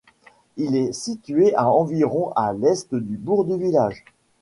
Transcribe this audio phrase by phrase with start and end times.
[0.57, 4.03] Il est situé à environ à l'est du bourg du village.